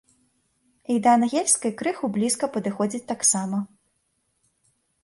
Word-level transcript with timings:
І 0.93 0.95
да 1.07 1.13
ангельскай 1.17 1.75
крыху 1.83 2.09
блізка 2.17 2.45
падыходзіць 2.57 3.07
таксама. 3.13 3.65